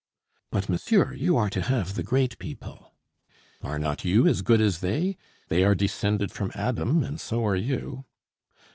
"But 0.51 0.67
monsieur, 0.67 1.13
you 1.13 1.37
are 1.37 1.51
to 1.51 1.61
have 1.61 1.93
the 1.93 2.01
great 2.01 2.39
people." 2.39 2.95
"Are 3.61 3.77
not 3.77 4.03
you 4.03 4.25
as 4.27 4.41
good 4.41 4.59
as 4.59 4.79
they? 4.79 5.15
They 5.47 5.63
are 5.63 5.75
descended 5.75 6.31
from 6.31 6.51
Adam, 6.55 7.03
and 7.03 7.21
so 7.21 7.45
are 7.45 7.55
you." 7.55 8.05